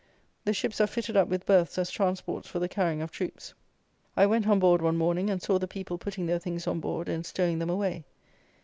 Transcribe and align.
The 0.45 0.53
ships 0.53 0.81
are 0.81 0.87
fitted 0.87 1.15
up 1.15 1.27
with 1.27 1.45
berths 1.45 1.77
as 1.77 1.91
transports 1.91 2.47
for 2.47 2.57
the 2.57 2.67
carrying 2.67 3.03
of 3.03 3.11
troops. 3.11 3.53
I 4.17 4.25
went 4.25 4.47
on 4.47 4.57
board 4.57 4.81
one 4.81 4.97
morning, 4.97 5.29
and 5.29 5.39
saw 5.39 5.59
the 5.59 5.67
people 5.67 5.99
putting 5.99 6.25
their 6.25 6.39
things 6.39 6.65
on 6.65 6.79
board 6.79 7.07
and 7.07 7.23
stowing 7.23 7.59
them 7.59 7.69
away. 7.69 8.03